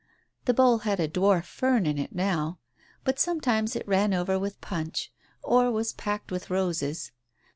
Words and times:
The 0.45 0.53
bowl 0.55 0.79
had 0.79 0.99
a 0.99 1.07
dwarf 1.07 1.43
fern 1.43 1.85
in 1.85 1.99
it 1.99 2.15
now, 2.15 2.57
but 3.03 3.19
sometimes 3.19 3.75
it 3.75 3.87
ran 3.87 4.15
over 4.15 4.39
with 4.39 4.59
punch, 4.59 5.13
or 5.43 5.69
was 5.71 5.93
packed 5.93 6.31
with 6.31 6.49
roses. 6.49 7.11